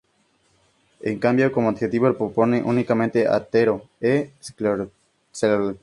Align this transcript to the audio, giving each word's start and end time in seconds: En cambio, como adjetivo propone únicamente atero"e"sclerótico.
En 1.01 1.19
cambio, 1.19 1.51
como 1.51 1.69
adjetivo 1.69 2.11
propone 2.15 2.63
únicamente 2.63 3.27
atero"e"sclerótico. 3.27 4.95